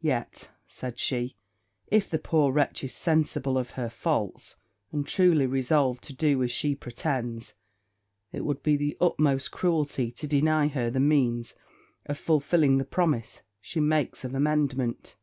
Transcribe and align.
'Yet,' 0.00 0.48
said 0.68 1.00
she, 1.00 1.34
'if 1.88 2.08
the 2.08 2.20
poor 2.20 2.52
wretch 2.52 2.84
is 2.84 2.94
sensible 2.94 3.58
of 3.58 3.70
her 3.70 3.90
faults, 3.90 4.54
and 4.92 5.04
truly 5.04 5.44
resolved 5.44 6.04
to 6.04 6.14
do 6.14 6.40
as 6.44 6.52
she 6.52 6.76
pretends, 6.76 7.54
it 8.30 8.44
would 8.44 8.62
be 8.62 8.76
the 8.76 8.96
utmost 9.00 9.50
cruelty 9.50 10.12
to 10.12 10.28
deny 10.28 10.68
her 10.68 10.88
the 10.88 11.00
means 11.00 11.56
of 12.06 12.16
fulfilling 12.16 12.78
the 12.78 12.84
promise 12.84 13.42
she 13.60 13.80
makes 13.80 14.22
of 14.22 14.36
amendment. 14.36 15.16